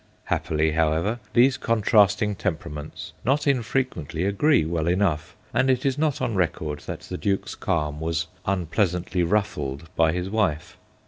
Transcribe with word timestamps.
Happily, 0.23 0.71
however, 0.71 1.19
these 1.33 1.57
contrasting 1.57 2.33
tem 2.33 2.55
peraments 2.57 3.11
not 3.23 3.45
infrequently 3.45 4.25
agree 4.25 4.65
well 4.65 4.87
enough, 4.87 5.35
and 5.53 5.69
it 5.69 5.85
is 5.85 5.95
not 5.95 6.19
on 6.23 6.33
record 6.33 6.79
that 6.87 7.01
the 7.01 7.19
Duke's 7.19 7.53
calm 7.53 7.99
was 7.99 8.25
unpleasantly 8.47 9.21
ruffled 9.21 9.89
by 9.95 10.11
his 10.11 10.27
wife. 10.27 10.75